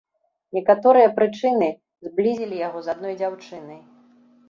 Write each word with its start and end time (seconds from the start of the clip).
Некаторыя 0.57 1.09
прычыны 1.19 1.69
зблізілі 2.09 2.65
яго 2.67 2.79
з 2.89 2.97
адной 2.97 3.13
дзяўчынай. 3.25 3.81